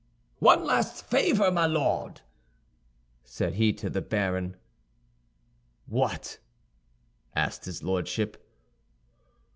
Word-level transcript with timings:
"One 0.39 0.65
last 0.65 1.05
favor, 1.05 1.51
my 1.51 1.67
Lord!" 1.67 2.21
said 3.23 3.53
he 3.53 3.71
to 3.73 3.87
the 3.87 4.01
baron. 4.01 4.57
"What?" 5.85 6.39
asked 7.35 7.65
his 7.65 7.83
Lordship. 7.83 8.43